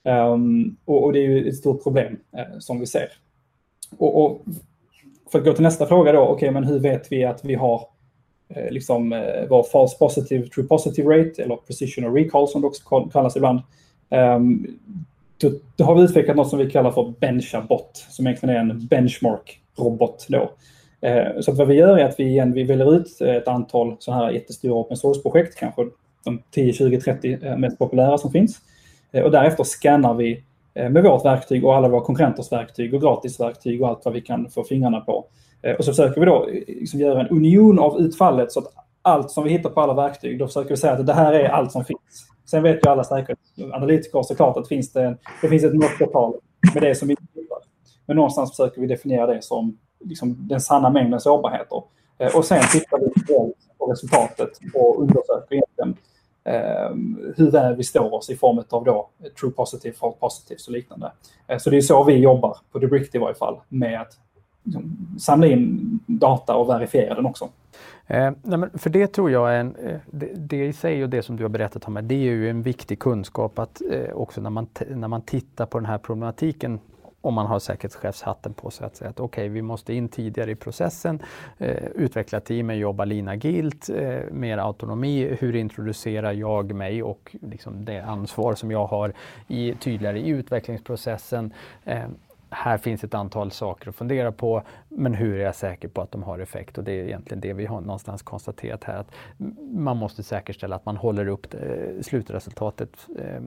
[0.04, 3.08] Um, och, och, det är ju ett stort problem uh, som vi ser.
[3.98, 4.42] Och, och,
[5.32, 7.56] för att gå till nästa fråga då, okej okay, men hur vet vi att vi
[7.56, 7.88] har
[8.58, 12.68] uh, liksom uh, vår false positive, true positive rate eller precision och recall som det
[12.68, 13.60] också kallas ibland.
[14.10, 14.80] Um,
[15.38, 18.88] då, då, har vi utvecklat något som vi kallar för Benchabot som egentligen är en
[18.88, 20.52] benchmark-robot då.
[21.02, 23.96] Eh, så vad vi gör är att vi, igen, vi väljer ut eh, ett antal
[24.00, 25.82] sådana här jättestora open source-projekt, kanske
[26.26, 28.60] de 10, 20, 30 mest populära som finns.
[29.12, 33.82] Eh, och därefter scannar vi med vårt verktyg och alla våra konkurrenters verktyg och gratisverktyg
[33.82, 35.26] och allt vad vi kan få fingrarna på.
[35.78, 38.68] Och så försöker vi då liksom göra en union av utfallet så att
[39.02, 41.50] allt som vi hittar på alla verktyg, då försöker vi säga att det här är
[41.50, 42.28] allt som finns.
[42.46, 46.34] Sen vet ju alla säkerhetsanalytiker såklart att finns det, det finns ett mörkertal
[46.74, 47.58] med det som vi hittar.
[48.06, 51.84] Men någonstans försöker vi definiera det som liksom den sanna mängden sårbarheter.
[52.18, 53.54] Eh, och sen tittar vi på
[53.92, 55.96] resultatet och undersöker egentligen
[56.44, 59.10] eh, hur väl vi står oss i form av då
[59.40, 61.12] true positive, false positive och liknande.
[61.48, 64.18] Eh, så det är så vi jobbar på Debrict i varje fall med att
[64.64, 67.50] liksom, samla in data och verifiera den också.
[68.08, 69.76] Eh, nej, för det tror jag är en,
[70.12, 72.50] det, det, i sig och det som du har berättat om här, det är ju
[72.50, 76.80] en viktig kunskap att eh, också när man, när man tittar på den här problematiken
[77.22, 80.52] om man har säkerhetschefshatten på sig att säga att okej, okay, vi måste in tidigare
[80.52, 81.20] i processen,
[81.58, 85.38] eh, utveckla teamen, jobba linagilt, eh, mer autonomi.
[85.40, 89.14] Hur introducerar jag mig och liksom det ansvar som jag har
[89.48, 91.54] i, tydligare i utvecklingsprocessen.
[91.86, 92.04] Eh,
[92.50, 96.12] här finns ett antal saker att fundera på, men hur är jag säker på att
[96.12, 96.78] de har effekt?
[96.78, 99.12] Och det är egentligen det vi har någonstans konstaterat här, att
[99.72, 103.42] man måste säkerställa att man håller upp eh, slutresultatet eh,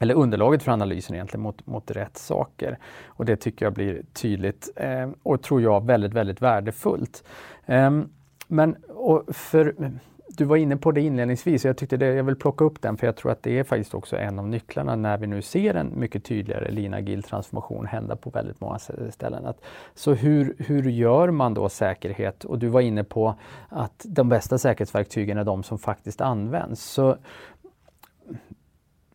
[0.00, 2.78] eller underlaget för analysen egentligen mot, mot rätt saker.
[3.06, 7.24] Och det tycker jag blir tydligt eh, och tror jag väldigt, väldigt värdefullt.
[7.66, 7.90] Eh,
[8.48, 8.76] men
[9.28, 9.74] för,
[10.28, 12.96] du var inne på det inledningsvis och jag tyckte det, jag vill plocka upp den
[12.96, 15.74] för jag tror att det är faktiskt också en av nycklarna när vi nu ser
[15.74, 18.78] en mycket tydligare linagil transformation hända på väldigt många
[19.10, 19.46] ställen.
[19.46, 19.60] Att,
[19.94, 22.44] så hur, hur gör man då säkerhet?
[22.44, 23.34] Och du var inne på
[23.68, 26.82] att de bästa säkerhetsverktygen är de som faktiskt används.
[26.82, 27.16] Så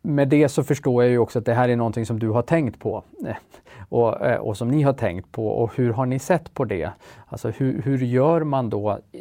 [0.06, 2.42] med det så förstår jag ju också att det här är någonting som du har
[2.42, 3.04] tänkt på
[3.88, 5.48] och, eh, och som ni har tänkt på.
[5.48, 6.90] Och hur har ni sett på det?
[7.26, 9.20] Alltså hur, hur gör man då eh,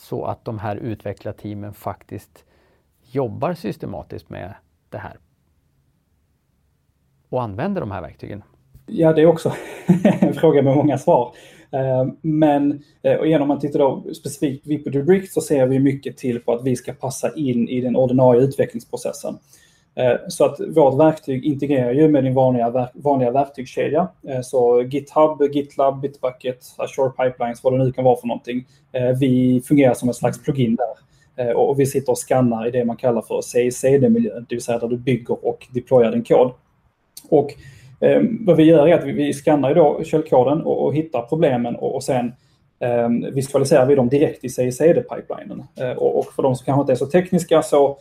[0.00, 2.44] så att de här utvecklarteamen faktiskt
[3.10, 4.54] jobbar systematiskt med
[4.90, 5.16] det här?
[7.28, 8.42] Och använder de här verktygen?
[8.86, 9.52] Ja, det är också
[10.20, 11.34] en fråga med många svar.
[11.70, 12.82] Eh, men
[13.18, 16.52] och igen om man tittar då specifikt på Rubric så ser vi mycket till på
[16.52, 19.38] att vi ska passa in i den ordinarie utvecklingsprocessen.
[19.94, 24.08] Eh, så att vårt verktyg integrerar ju med din vanliga, vanliga verktygskedja.
[24.28, 28.64] Eh, så GitHub, GitLab, Bitbucket, Azure Pipelines, vad det nu kan vara för någonting.
[28.92, 31.12] Eh, vi fungerar som en slags plugin där.
[31.56, 34.88] Och vi sitter och skannar i det man kallar för CICD-miljö, det vill säga där
[34.88, 36.52] du bygger och deployar din kod.
[37.28, 37.54] Och
[38.40, 42.32] vad vi gör är att vi, skannar då källkoden och, hittar problemen och, sen
[43.32, 45.62] visualiserar vi dem direkt i CICD-pipelinen.
[45.96, 47.98] Och, för de som kanske inte är så tekniska så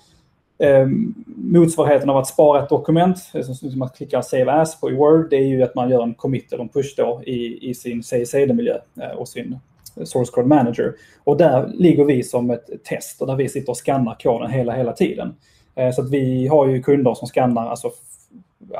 [0.62, 0.88] Eh,
[1.36, 5.30] motsvarigheten av att spara ett dokument, eh, som att klicka Save As på i Word,
[5.30, 8.04] det är ju att man gör en commit eller en push då i, i sin
[8.04, 9.60] CICD-miljö eh, och sin
[10.04, 10.93] Source Code Manager.
[11.24, 14.74] Och där ligger vi som ett test och där vi sitter och skannar koden hela,
[14.74, 15.36] hela tiden.
[15.76, 17.91] Eh, så att vi har ju kunder som skannar alltså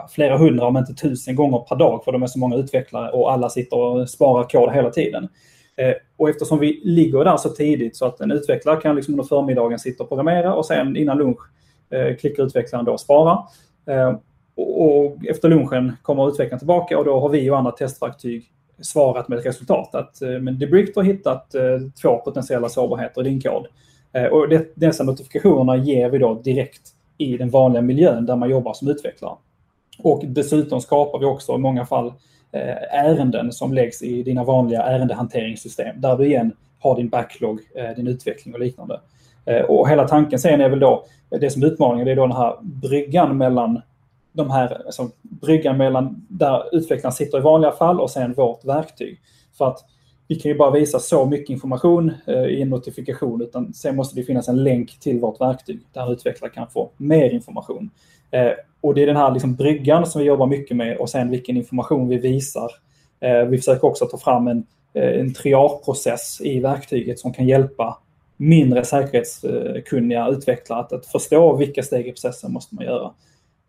[0.10, 3.32] flera hundra, om inte tusen gånger per dag för de är så många utvecklare och
[3.32, 5.28] alla sitter och sparar kod hela tiden.
[6.18, 9.80] Och eftersom vi ligger där så tidigt så att en utvecklare kan liksom under förmiddagen
[9.80, 11.40] sitta och programmera och sen innan lunch
[11.92, 13.44] Eh, klickar utvecklaren då spara.
[13.86, 14.16] Eh,
[14.56, 18.52] och efter lunchen kommer utvecklaren tillbaka och då har vi och andra testverktyg
[18.82, 19.96] svarat med ett resultat.
[19.96, 21.56] Att eh, men Debrict har hittat
[22.02, 23.68] två potentiella sårbarheter i din kod.
[24.32, 26.82] Och det, dessa notifikationerna ger vi då direkt
[27.18, 29.36] i den vanliga miljön där man jobbar som utvecklare.
[30.00, 32.14] Och dessutom skapar vi också i många fall
[32.92, 37.60] ärenden som läggs i dina vanliga ärendehanteringssystem där du igen har din backlog,
[37.96, 39.00] din utveckling och liknande.
[39.46, 42.28] Eh, och hela tanken sen är väl då, det som är utmaningen, det är då
[42.28, 43.82] den här bryggan mellan
[44.34, 49.20] de här, alltså bryggan mellan där utvecklaren sitter i vanliga fall och sen vårt verktyg.
[49.58, 49.80] För att
[50.28, 54.16] vi kan ju bara visa så mycket information eh, i en notifikation utan sen måste
[54.16, 57.90] det finnas en länk till vårt verktyg där utvecklare kan få mer information.
[58.32, 58.52] Eh,
[58.82, 61.58] och det är den här liksom bryggan som vi jobbar mycket med och sen vilken
[61.58, 62.72] information vi visar.
[63.20, 67.98] Eh, vi försöker också ta fram en, eh, en triarprocess i verktyget som kan hjälpa
[68.42, 73.12] mindre säkerhetskunniga utvecklare att, att förstå vilka steg i processen måste man göra.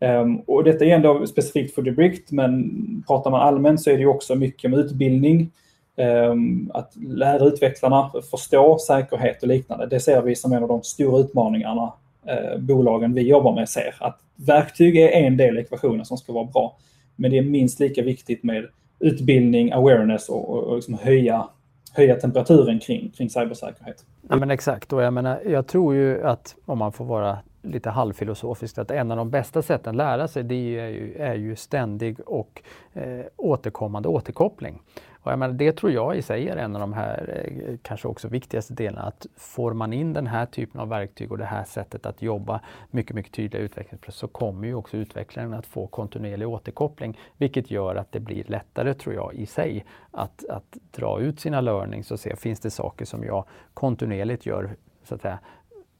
[0.00, 4.06] Um, och detta är ändå specifikt för Debrict, men pratar man allmänt så är det
[4.06, 5.50] också mycket med utbildning.
[5.96, 9.86] Um, att lära utvecklarna förstå säkerhet och liknande.
[9.86, 11.92] Det ser vi som en av de stora utmaningarna
[12.26, 13.94] eh, bolagen vi jobbar med ser.
[14.00, 16.76] Att verktyg är en del i ekvationen som ska vara bra.
[17.16, 18.66] Men det är minst lika viktigt med
[18.98, 21.46] utbildning, awareness och, och, och liksom höja,
[21.92, 24.04] höja temperaturen kring, kring cybersäkerhet.
[24.28, 27.90] Ja, men exakt, och jag, menar, jag tror ju att om man får vara lite
[27.90, 31.56] halvfilosofiskt att en av de bästa sätten att lära sig det är ju, är ju
[31.56, 34.82] ständig och eh, återkommande återkoppling.
[35.22, 38.08] Och jag menar, det tror jag i sig är en av de här eh, kanske
[38.08, 39.06] också viktigaste delarna.
[39.06, 42.60] Att får man in den här typen av verktyg och det här sättet att jobba
[42.90, 47.18] mycket, mycket tydligare utvecklingsprocess så kommer ju också utvecklaren att få kontinuerlig återkoppling.
[47.36, 51.60] Vilket gör att det blir lättare, tror jag, i sig att, att dra ut sina
[51.60, 55.38] learnings och se, finns det saker som jag kontinuerligt gör så att säga,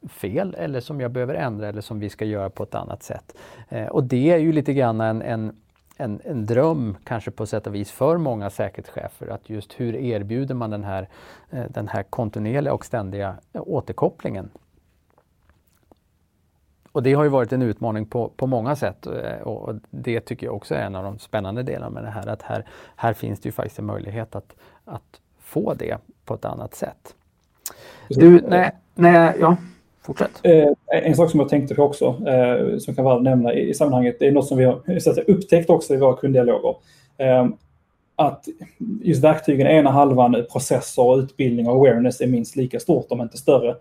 [0.08, 3.37] fel eller som jag behöver ändra eller som vi ska göra på ett annat sätt.
[3.68, 5.56] Eh, och det är ju lite grann en, en
[6.02, 10.54] en, en dröm kanske på sätt och vis för många säkerhetschefer att just hur erbjuder
[10.54, 11.08] man den här,
[11.50, 14.50] eh, den här kontinuerliga och ständiga återkopplingen.
[16.92, 20.46] Och det har ju varit en utmaning på, på många sätt eh, och det tycker
[20.46, 23.40] jag också är en av de spännande delarna med det här att här, här finns
[23.40, 27.14] det ju faktiskt en möjlighet att, att få det på ett annat sätt.
[28.08, 29.56] Du, nej, nej, ja.
[30.04, 30.40] Fortsätt.
[30.42, 33.68] Eh, en sak som jag tänkte på också, eh, som kan vara att nämna i,
[33.68, 36.16] i sammanhanget, det är något som vi har så att säga, upptäckt också i våra
[36.16, 36.74] kunddialoger.
[37.18, 37.48] Eh,
[38.16, 38.44] att
[39.02, 43.74] just verktygen, ena halvan processer, utbildning och awareness är minst lika stort, om inte större.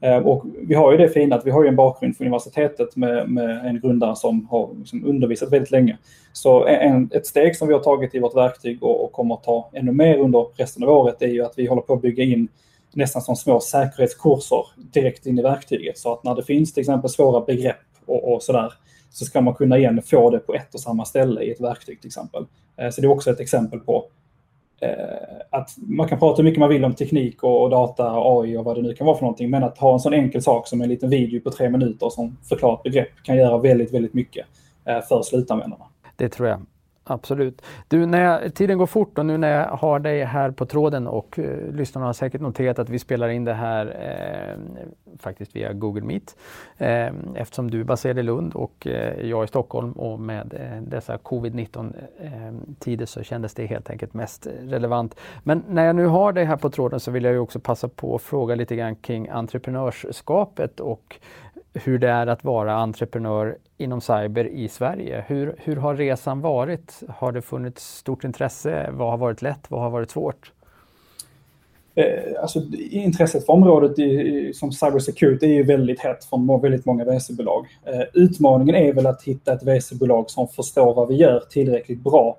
[0.00, 2.96] Eh, och vi har ju det fina att vi har ju en bakgrund från universitetet
[2.96, 5.98] med, med en grundare som har liksom undervisat väldigt länge.
[6.32, 9.42] Så en, ett steg som vi har tagit i vårt verktyg och, och kommer att
[9.42, 12.24] ta ännu mer under resten av året är ju att vi håller på att bygga
[12.24, 12.48] in
[12.96, 15.98] nästan som små säkerhetskurser direkt in i verktyget.
[15.98, 18.72] Så att när det finns till exempel svåra begrepp och, och sådär
[19.10, 22.00] så ska man kunna igen få det på ett och samma ställe i ett verktyg
[22.00, 22.46] till exempel.
[22.76, 24.04] Eh, så det är också ett exempel på
[24.80, 24.90] eh,
[25.50, 28.76] att man kan prata hur mycket man vill om teknik och data, AI och vad
[28.76, 30.88] det nu kan vara för någonting, men att ha en sån enkel sak som en
[30.88, 34.46] liten video på tre minuter som förklarar ett begrepp kan göra väldigt, väldigt mycket
[34.84, 35.84] eh, för slutanvändarna.
[36.16, 36.66] Det tror jag.
[37.08, 37.62] Absolut.
[37.88, 41.06] Du, när jag, tiden går fort och nu när jag har dig här på tråden
[41.06, 44.82] och eh, lyssnarna har säkert noterat att vi spelar in det här eh,
[45.18, 46.36] faktiskt via Google Meet.
[46.76, 50.82] Eh, eftersom du är baserad i Lund och eh, jag i Stockholm och med eh,
[50.82, 52.30] dessa covid-19 eh,
[52.78, 55.16] tider så kändes det helt enkelt mest relevant.
[55.42, 58.14] Men när jag nu har dig här på tråden så vill jag också passa på
[58.14, 61.16] att fråga lite grann kring entreprenörskapet och
[61.84, 65.24] hur det är att vara entreprenör inom cyber i Sverige.
[65.26, 67.02] Hur, hur har resan varit?
[67.08, 68.90] Har det funnits stort intresse?
[68.92, 69.70] Vad har varit lätt?
[69.70, 70.52] Vad har varit svårt?
[71.94, 77.04] Eh, alltså, intresset för området i, som cybersecurity är ju väldigt hett från väldigt många
[77.04, 77.66] VC-bolag.
[77.84, 82.38] Eh, utmaningen är väl att hitta ett VC-bolag som förstår vad vi gör tillräckligt bra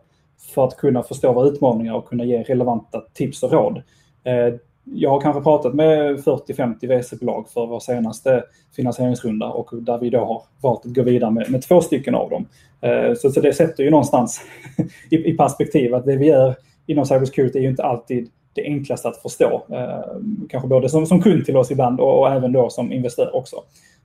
[0.55, 3.81] för att kunna förstå våra utmaningar och kunna ge relevanta tips och råd.
[4.23, 4.53] Eh,
[4.93, 8.43] jag har kanske pratat med 40-50 VC-bolag för vår senaste
[8.75, 12.29] finansieringsrunda och där vi då har valt att gå vidare med, med två stycken av
[12.29, 12.45] dem.
[12.81, 14.41] Eh, så, så det sätter ju någonstans
[15.09, 19.07] i, i, perspektiv att det vi gör inom cybersecurity är ju inte alltid det enklaste
[19.07, 19.65] att förstå.
[19.69, 23.31] Eh, kanske både som, som kund till oss ibland och, och även då som investerare
[23.31, 23.55] också.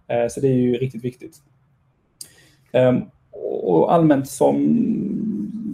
[0.08, 1.36] Eh, så det är ju riktigt viktigt.
[3.62, 4.56] Och allmänt som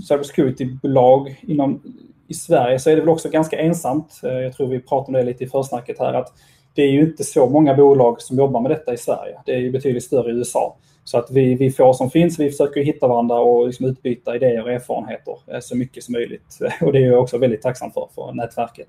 [0.08, 1.80] cybersecurity-bolag inom
[2.28, 4.20] i Sverige så är det väl också ganska ensamt.
[4.22, 6.32] Jag tror vi pratade om det lite i försnacket här att
[6.74, 9.38] det är ju inte så många bolag som jobbar med detta i Sverige.
[9.46, 10.76] Det är ju betydligt större i USA.
[11.04, 14.62] Så att vi, vi får som finns, vi försöker hitta varandra och liksom utbyta idéer
[14.62, 16.58] och erfarenheter så mycket som möjligt.
[16.80, 18.88] Och det är jag också väldigt tacksam för, för nätverket.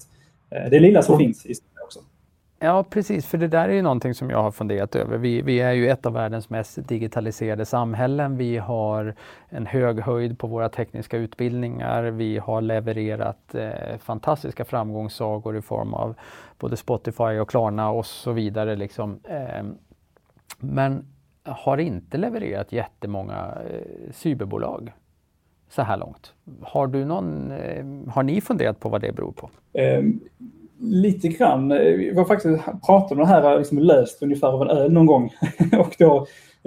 [0.50, 1.79] Det lilla som finns i Sverige.
[2.62, 5.18] Ja, precis, för det där är ju någonting som jag har funderat över.
[5.18, 8.38] Vi, vi, är ju ett av världens mest digitaliserade samhällen.
[8.38, 9.16] Vi har
[9.50, 12.04] en hög höjd på våra tekniska utbildningar.
[12.04, 16.16] Vi har levererat eh, fantastiska framgångssagor i form av
[16.58, 18.76] både Spotify och Klarna och så vidare.
[18.76, 19.20] Liksom.
[19.24, 19.66] Eh,
[20.58, 21.06] men
[21.44, 24.94] har inte levererat jättemånga eh, cyberbolag
[25.70, 26.34] så här långt.
[26.62, 29.50] Har, du någon, eh, har ni funderat på vad det beror på?
[29.74, 30.20] Um
[30.80, 31.72] lite grann.
[31.72, 34.92] Eh, vi var faktiskt pratade om det här eh, liksom löst ungefär av en öl
[34.92, 35.34] någon gång.
[35.80, 36.26] och då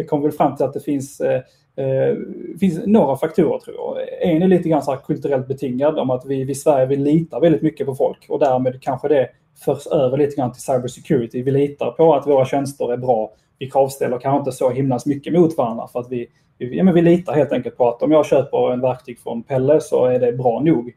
[0.08, 1.42] kom vi fram till att det finns, eh,
[1.76, 2.16] eh,
[2.60, 4.32] finns några faktorer tror jag.
[4.32, 7.62] En är lite grann så kulturellt betingad om att vi, i Sverige vi litar väldigt
[7.62, 9.28] mycket på folk och därmed kanske det
[9.64, 11.42] förs över lite grann till cybersecurity.
[11.42, 13.32] Vi litar på att våra tjänster är bra.
[13.58, 16.26] Vi kravställer kanske inte så himla mycket mot varandra för att vi,
[16.58, 19.42] vi, ja, men vi litar helt enkelt på att om jag köper en verktyg från
[19.42, 20.92] Pelle så är det bra nog.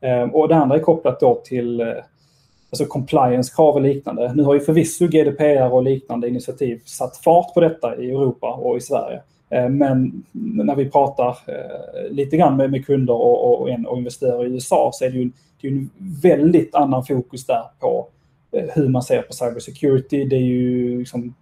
[0.00, 1.86] Eh, och det andra är kopplat då till eh,
[2.70, 4.32] alltså compliance-krav och liknande.
[4.34, 8.76] Nu har ju förvisso GDPR och liknande initiativ satt fart på detta i Europa och
[8.76, 9.22] i Sverige.
[9.50, 14.50] Eh, men när vi pratar eh, lite grann med, kunder och, och, och investerare i
[14.50, 15.90] USA så är det ju, det är en
[16.22, 18.08] väldigt annan fokus där på
[18.52, 20.24] eh, hur man ser på cybersecurity.
[20.24, 21.34] Det är ju liksom,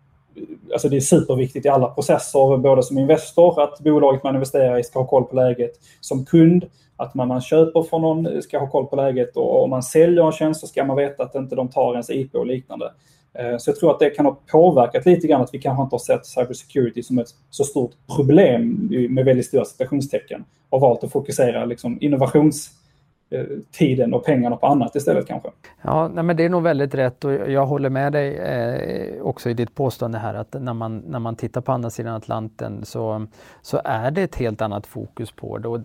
[0.73, 4.85] alltså det är superviktigt i alla processer, både som investor, att bolaget man investerar i
[4.85, 8.71] ska ha koll på läget, som kund, att man, man köper från någon ska ha
[8.71, 11.57] koll på läget och om man säljer en tjänst så ska man veta att inte
[11.57, 12.93] de tar ens IP och liknande.
[13.39, 15.95] Eh, så jag tror att det kan ha påverkat lite grann att vi kanske inte
[15.95, 21.13] har sett cybersecurity som ett så stort problem med väldigt stora citationstecken och valt att
[21.13, 22.86] fokusera liksom innovations Eh,
[23.31, 25.49] Eh, tiden och pengarna på annat istället kanske.
[25.83, 29.51] Ja, nej, men det är nog väldigt rätt och jag håller med dig eh, också
[29.51, 33.27] i ditt påstående här att när man, när man tittar på andra sidan Atlanten så,
[33.63, 35.69] så är det ett helt annat fokus på det.
[35.69, 35.81] Och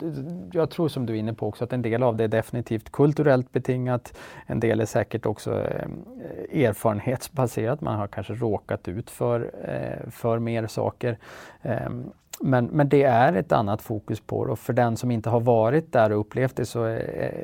[0.51, 2.91] jag tror som du är inne på också att en del av det är definitivt
[2.91, 4.17] kulturellt betingat.
[4.45, 7.81] En del är säkert också eh, erfarenhetsbaserat.
[7.81, 11.17] Man har kanske råkat ut för, eh, för mer saker.
[11.61, 12.11] Ehm,
[12.43, 15.39] men, men det är ett annat fokus på det och för den som inte har
[15.39, 16.99] varit där och upplevt det så är,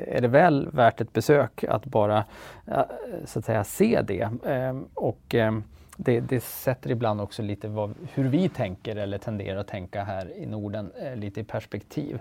[0.08, 2.24] är det väl värt ett besök att bara
[2.66, 2.80] eh,
[3.24, 4.28] så att säga se det.
[4.46, 5.64] Ehm, och ehm,
[5.96, 10.36] det, det, sätter ibland också lite vad, hur vi tänker eller tenderar att tänka här
[10.36, 12.18] i Norden eh, lite i perspektiv.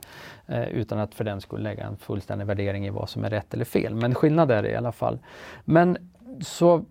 [0.48, 3.54] Eh, utan att för den skulle lägga en fullständig värdering i vad som är rätt
[3.54, 3.96] eller fel.
[3.96, 5.20] Men skillnad är det i alla fall.
[5.66, 5.98] Men
[6.42, 6.86] så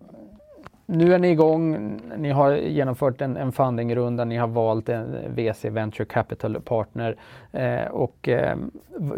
[0.89, 5.65] nu är ni igång, ni har genomfört en, en fundingrunda, ni har valt en VC,
[5.65, 7.15] Venture Capital Partner.
[7.51, 8.57] Eh, och, eh,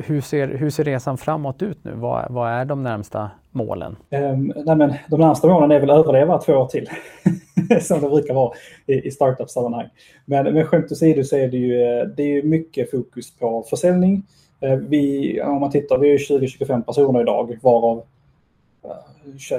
[0.06, 1.92] hur, ser, hur ser resan framåt ut nu?
[1.96, 3.96] Vad, vad är de närmsta målen?
[4.10, 6.90] Um, nej men, de närmsta målen är väl att överleva två år till.
[7.82, 8.54] som det brukar vara
[8.86, 9.88] i, i startup-sammanhang.
[10.26, 14.24] Men, men skämt åsido så är det ju, det är mycket fokus på försäljning.
[14.62, 18.04] Eh, vi, om man tittar, vi är 20-25 personer idag varav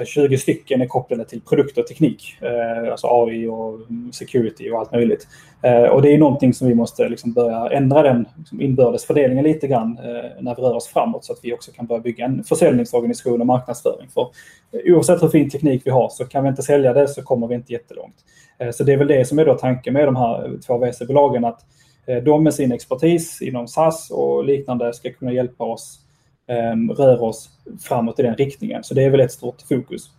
[0.05, 2.37] 20 stycken är kopplade till produkt och teknik.
[2.41, 3.79] Eh, alltså AI och
[4.11, 5.27] security och allt möjligt.
[5.61, 9.67] Eh, och det är någonting som vi måste liksom börja ändra den liksom inbördesfördelningen lite
[9.67, 12.43] grann eh, när vi rör oss framåt så att vi också kan börja bygga en
[12.43, 14.09] försäljningsorganisation och marknadsföring.
[14.13, 14.27] För
[14.85, 17.55] oavsett hur fin teknik vi har så kan vi inte sälja det så kommer vi
[17.55, 18.15] inte jättelångt.
[18.73, 21.65] Så det är väl det som är då tanken med de här två VC-bolagen att
[22.23, 26.00] de med sin expertis inom SAS och liknande ska kunna hjälpa oss
[26.51, 28.83] Ehm, rör oss framåt i den riktningen.
[28.83, 30.09] Så det är väl ett stort fokus.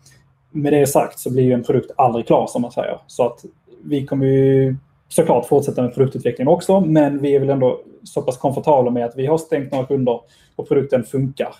[0.51, 2.99] Med det sagt så blir ju en produkt aldrig klar som man säger.
[3.07, 3.45] Så att
[3.85, 4.77] vi kommer ju
[5.09, 9.17] såklart fortsätta med produktutveckling också, men vi är väl ändå så pass komfortabla med att
[9.17, 10.21] vi har stängt några kunder
[10.57, 11.55] och produkten funkar.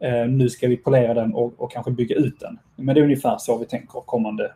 [0.00, 2.58] Ehm, nu ska vi polera den och, och kanske bygga ut den.
[2.76, 4.52] Men det är ungefär så vi tänker kommande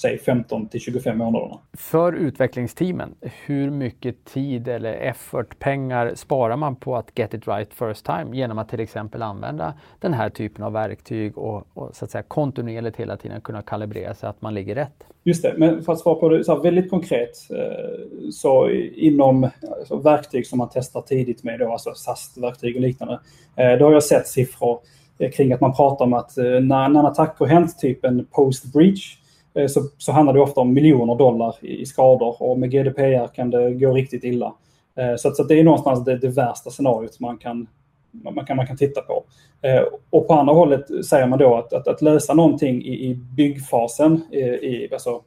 [0.00, 1.58] säg 15 till 25 månaderna.
[1.72, 3.14] För utvecklingsteamen,
[3.46, 8.36] hur mycket tid eller effort, pengar sparar man på att get it right first time
[8.36, 12.22] genom att till exempel använda den här typen av verktyg och, och så att säga
[12.22, 15.04] kontinuerligt hela tiden kunna kalibrera sig att man ligger rätt?
[15.24, 19.48] Just det, men för att svara på det så väldigt konkret eh, så inom
[19.78, 23.20] alltså, verktyg som man testar tidigt med då, alltså SAS-verktyg och liknande,
[23.56, 24.78] eh, då har jag sett siffror
[25.18, 28.26] eh, kring att man pratar om att när, när en attack har hänt, typ en
[28.26, 29.19] post-breach,
[29.54, 33.34] Eh, så, så handlar det ofta om miljoner dollar i, i skador och med GDPR
[33.34, 34.54] kan det gå riktigt illa.
[34.96, 37.66] Eh, så, så det är någonstans det, det värsta scenariot man kan,
[38.10, 39.24] man, kan, man kan titta på.
[39.62, 43.14] Eh, och på andra hållet säger man då att, att, att lösa någonting i, i
[43.14, 45.22] byggfasen, eh, i, alltså,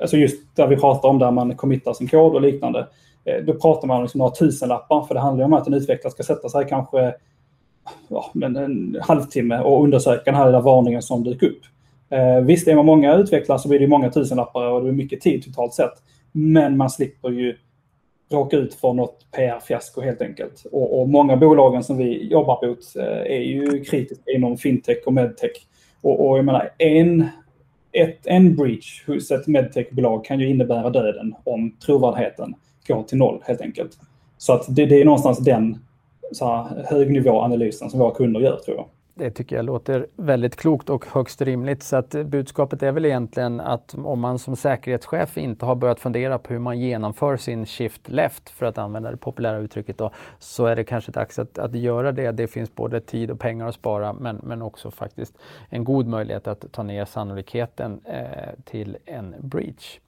[0.00, 2.88] alltså just där vi pratar om där man committar sin kod och liknande,
[3.24, 6.12] eh, då pratar man om liksom några tusenlappar för det handlar om att en utvecklare
[6.12, 7.14] ska sätta sig kanske
[8.08, 11.60] ja, men en halvtimme och undersöka den här lilla varningen som dök upp.
[12.12, 15.20] Eh, visst, är man många utvecklare så blir det många tusenlappar och det är mycket
[15.20, 15.92] tid totalt sett.
[16.32, 17.56] Men man slipper ju
[18.30, 20.66] råka ut för något PR-fiasko helt enkelt.
[20.72, 25.12] Och, och, många bolagen som vi jobbar mot eh, är ju kritiska inom fintech och
[25.12, 25.66] medtech.
[26.00, 27.28] Och, och jag menar, en,
[27.92, 32.54] ett, en breach hos ett medtechbolag kan ju innebära döden om trovärdigheten
[32.88, 33.98] går till noll helt enkelt.
[34.38, 35.78] Så att det, det är någonstans den
[36.32, 38.86] så här, högnivåanalysen som våra kunder gör tror jag.
[39.14, 41.82] Det tycker jag låter väldigt klokt och högst rimligt.
[41.82, 46.38] Så att budskapet är väl egentligen att om man som säkerhetschef inte har börjat fundera
[46.38, 50.66] på hur man genomför sin shift left, för att använda det populära uttrycket, då, så
[50.66, 52.32] är det kanske dags att, att göra det.
[52.32, 55.38] Det finns både tid och pengar att spara, men, men också faktiskt
[55.68, 59.98] en god möjlighet att ta ner sannolikheten eh, till en breach.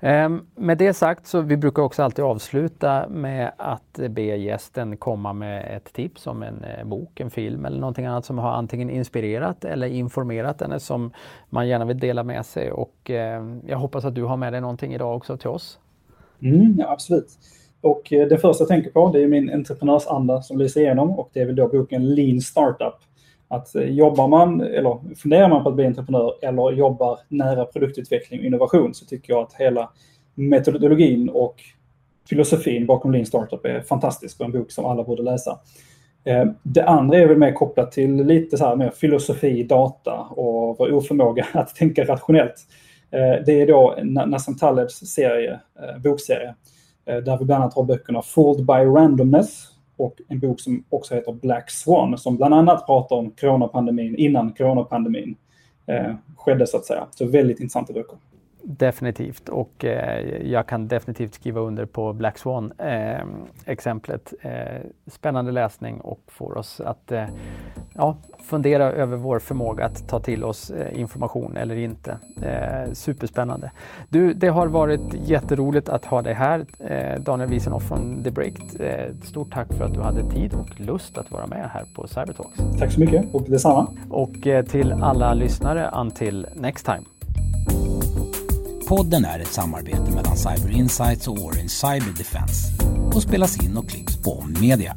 [0.00, 5.32] Ehm, med det sagt så vi brukar också alltid avsluta med att be gästen komma
[5.32, 8.90] med ett tips om en eh, bok, en film eller någonting annat som har antingen
[8.90, 11.12] inspirerat eller informerat henne som
[11.50, 12.72] man gärna vill dela med sig.
[12.72, 15.78] Och ehm, jag hoppas att du har med dig någonting idag också till oss.
[16.42, 17.28] Mm, ja, absolut.
[17.80, 21.30] Och eh, det första jag tänker på det är min entreprenörsanda som lyser igenom och
[21.32, 22.94] det är väl då boken Lean Startup
[23.50, 28.40] att eh, jobbar man eller funderar man på att bli entreprenör eller jobbar nära produktutveckling
[28.40, 29.90] och innovation så tycker jag att hela
[30.34, 31.56] metodologin och
[32.28, 35.58] filosofin bakom Lean Startup är fantastisk och en bok som alla borde läsa.
[36.24, 40.78] Eh, det andra är väl mer kopplat till lite så här mer filosofi, data och
[40.78, 42.56] vår oförmåga att tänka rationellt.
[43.10, 45.60] Eh, det är då Nassim Talebs serie,
[46.04, 46.54] bokserie
[47.04, 49.68] där vi bland annat har böckerna Fooled by Randomness
[50.00, 54.52] och en bok som också heter Black Swan som bland annat pratar om coronapandemin innan
[54.52, 55.36] coronapandemin
[55.86, 57.06] eh, skedde så att säga.
[57.10, 58.18] Så väldigt intressanta böcker.
[58.62, 63.20] Definitivt och eh, jag kan definitivt skriva under på Black Swan eh.
[64.40, 67.24] Eh, spännande läsning och får oss att eh,
[67.94, 72.16] ja, fundera över vår förmåga att ta till oss eh, information eller inte.
[72.42, 73.70] Eh, superspännande.
[74.08, 76.66] Du, det har varit jätteroligt att ha dig här,
[77.18, 78.54] Daniel Wiesenhoff från The Break.
[79.22, 82.58] stort tack för att du hade tid och lust att vara med här på Cybertalks.
[82.78, 83.86] Tack så mycket och detsamma.
[84.10, 84.32] Och
[84.68, 87.19] till alla lyssnare, until next time.
[88.90, 92.72] Podden är ett samarbete mellan Cyber Insights och Orange Cyber Defense
[93.14, 94.96] och spelas in och klipps på Media.